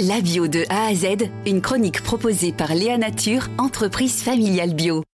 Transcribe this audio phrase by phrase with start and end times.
[0.00, 5.04] La bio de A à Z, une chronique proposée par Léa Nature, entreprise familiale bio.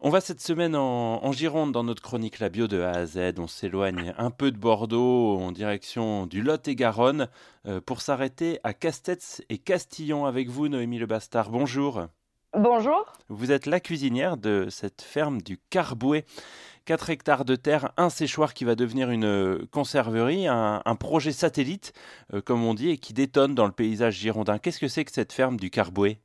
[0.00, 3.34] On va cette semaine en, Gironde dans notre chronique La bio de A à Z.
[3.38, 7.28] On s'éloigne un peu de Bordeaux en direction du Lot-et-Garonne
[7.66, 11.50] euh, pour s'arrêter à Castets et Castillon avec vous, Noémie Le Bastard.
[11.50, 12.08] Bonjour.
[12.62, 13.10] Bonjour.
[13.30, 16.26] Vous êtes la cuisinière de cette ferme du Carbouet.
[16.84, 21.94] 4 hectares de terre, un séchoir qui va devenir une euh, conserverie, un, projet satellite,
[22.34, 24.58] euh, comme on dit, et qui détonne dans le paysage girondin.
[24.58, 26.18] Qu'est-ce que c'est que cette ferme du Carbouet?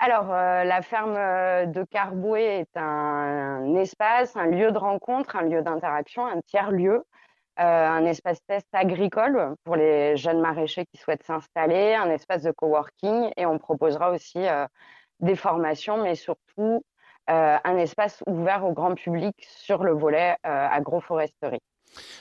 [0.00, 5.62] Alors, euh, la ferme de Carbouet est un, espace, un lieu de rencontre, un lieu
[5.62, 7.04] d'interaction, un tiers-lieu,
[7.58, 13.30] un espace test agricole pour les jeunes maraîchers qui souhaitent s'installer, un espace de coworking
[13.36, 14.46] et on proposera aussi
[15.20, 16.84] des formations, mais surtout
[17.30, 21.60] euh, un espace ouvert au grand public sur le volet euh, agroforesterie.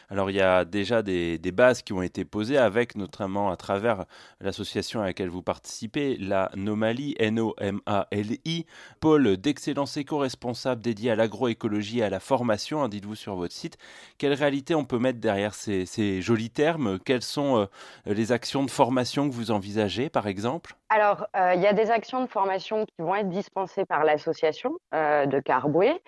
[0.09, 4.05] Alors il y a déjà des, bases qui ont été posées avec notamment à travers
[4.41, 8.65] l'association à laquelle vous participez, la Nomali, N-O-M-A-L-I,
[8.99, 13.77] pôle d'excellence éco-responsable dédié à l'agroécologie et à la formation, hein, dites-vous sur votre site.
[14.17, 16.99] Quelle réalité on peut mettre derrière ces, jolis termes?
[16.99, 17.65] Quelles sont euh,
[18.05, 20.75] les actions de formation que vous envisagez par exemple?
[20.89, 24.71] Alors euh, il y a des actions de formation qui vont être dispensées par l'association
[24.93, 26.01] euh, de Carboué.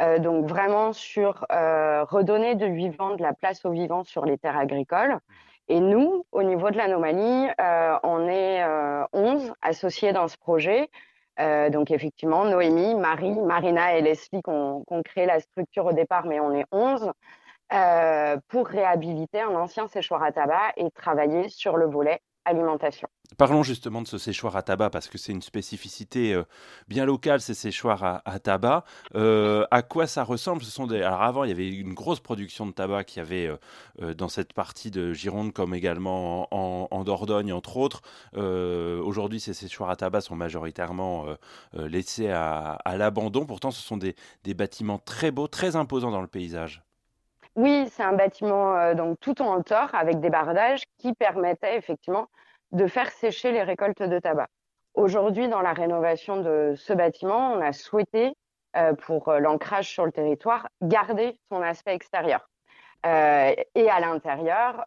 [0.00, 4.36] Euh, donc vraiment sur euh, redonner de vivant, de la place au vivant sur les
[4.36, 5.18] terres agricoles.
[5.68, 8.64] Et nous, au niveau de l'anomalie, euh, on est
[9.12, 10.88] 11 associés dans ce projet.
[11.70, 16.40] donc effectivement, Noémie, Marie, Marina et Leslie qui ont, créé la structure au départ, mais
[16.40, 17.10] on est 11
[18.48, 23.08] pour réhabiliter un ancien séchoir à tabac et travailler sur le volet alimentation.
[23.38, 26.44] Parlons justement de ce séchoir à tabac parce que c'est une spécificité euh,
[26.88, 28.84] bien locale, ces séchoirs à, tabac.
[29.14, 30.62] Euh, à quoi ça ressemble?
[30.94, 33.50] Alors avant, il y avait une grosse production de tabac qui avait
[34.00, 38.02] euh, dans cette partie de Gironde comme également en, Dordogne, entre autres.
[38.34, 41.26] Aujourd'hui, ces séchoirs à tabac sont majoritairement
[41.74, 43.46] laissés à, l'abandon.
[43.46, 46.85] Pourtant, ce sont des bâtiments très beaux, très imposants dans le paysage.
[47.56, 52.26] Oui, c'est un bâtiment euh, donc tout en hauteur avec des bardages qui permettaient effectivement
[52.72, 54.48] de faire sécher les récoltes de tabac.
[54.92, 58.34] Aujourd'hui, dans la rénovation de ce bâtiment, on a souhaité,
[58.76, 62.46] euh, pour euh, l'ancrage sur le territoire, garder son aspect extérieur.
[63.04, 64.84] et à l'intérieur,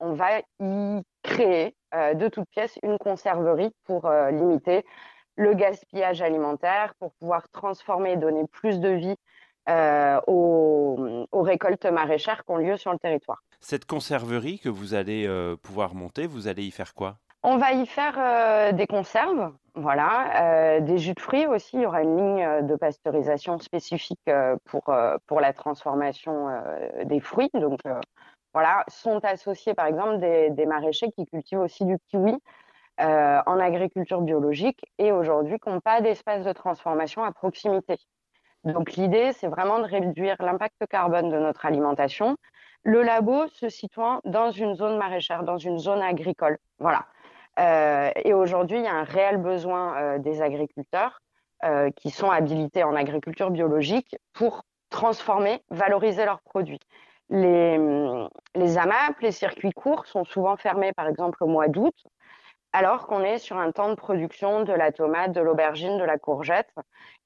[0.00, 4.84] on va y créer de toutes pièces une conserverie pour limiter
[5.36, 9.16] le gaspillage alimentaire, pour pouvoir transformer et donner plus de vie
[10.26, 10.81] aux,
[11.52, 13.40] récoltes maraîchères qui ont lieu sur le territoire.
[13.60, 17.10] Cette conserverie que vous allez euh, pouvoir monter, vous allez y faire quoi?
[17.42, 21.76] On va y faire euh, des conserves, voilà, des jus de fruits aussi.
[21.76, 24.30] Il y aura une ligne de pasteurisation spécifique
[24.66, 24.84] pour,
[25.26, 26.34] pour la transformation
[27.04, 27.50] des fruits.
[27.54, 27.80] Donc
[28.54, 32.34] voilà, sont associés par exemple des, des maraîchers qui cultivent aussi du kiwi.
[32.98, 37.96] en agriculture biologique et aujourd'hui qui n'ont pas d'espace de transformation à proximité.
[38.64, 42.36] Donc l'idée, c'est vraiment de réduire l'impact carbone de notre alimentation.
[42.84, 46.58] Le labo se situant dans une zone maraîchère, dans une zone agricole.
[46.78, 47.06] Voilà.
[47.58, 51.20] Euh, et aujourd'hui, il y a un réel besoin euh, des agriculteurs
[51.64, 56.80] euh, qui sont habilités en agriculture biologique pour transformer, valoriser leurs produits.
[57.30, 57.78] Les,
[58.54, 61.94] les AMAP, les circuits courts, sont souvent fermés, par exemple, au mois d'août
[62.72, 66.18] alors qu'on est sur un temps de production de la tomate, de l'aubergine, de la
[66.18, 66.70] courgette.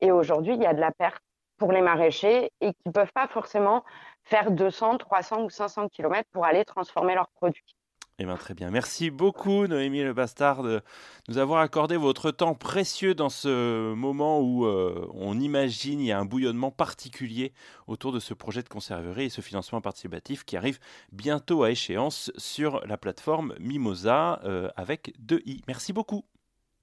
[0.00, 1.22] Et aujourd'hui, il y a de la perte
[1.58, 3.84] pour les maraîchers et qui ne peuvent pas forcément
[4.24, 7.76] faire 200, 300 ou 500 km pour aller transformer leurs produits.
[8.18, 8.70] Eh bien, très bien.
[8.70, 10.80] Merci beaucoup, Noémie Le Bastard, de
[11.28, 16.12] nous avoir accordé votre temps précieux dans ce moment où euh, on imagine il y
[16.12, 17.52] a un bouillonnement particulier
[17.86, 20.78] autour de ce projet de conserverie et ce financement participatif qui arrive
[21.12, 25.60] bientôt à échéance sur la plateforme Mimosa euh, avec 2i.
[25.68, 26.24] Merci beaucoup.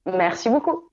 [0.05, 0.92] Merci beaucoup.